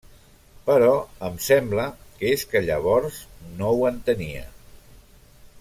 [0.69, 0.87] Però
[1.27, 3.23] em sembla que és que llavors
[3.61, 4.45] no ho entenia.